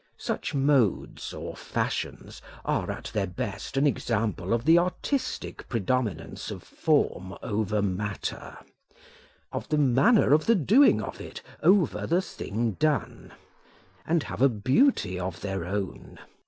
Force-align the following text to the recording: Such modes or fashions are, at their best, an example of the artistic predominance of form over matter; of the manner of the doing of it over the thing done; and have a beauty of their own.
Such 0.17 0.55
modes 0.55 1.31
or 1.31 1.55
fashions 1.55 2.41
are, 2.65 2.89
at 2.89 3.11
their 3.13 3.27
best, 3.27 3.77
an 3.77 3.85
example 3.85 4.51
of 4.51 4.65
the 4.65 4.79
artistic 4.79 5.69
predominance 5.69 6.49
of 6.49 6.63
form 6.63 7.37
over 7.43 7.83
matter; 7.83 8.57
of 9.51 9.69
the 9.69 9.77
manner 9.77 10.33
of 10.33 10.47
the 10.47 10.55
doing 10.55 11.03
of 11.03 11.21
it 11.21 11.43
over 11.61 12.07
the 12.07 12.19
thing 12.23 12.71
done; 12.79 13.31
and 14.03 14.23
have 14.23 14.41
a 14.41 14.49
beauty 14.49 15.19
of 15.19 15.41
their 15.41 15.65
own. 15.65 16.17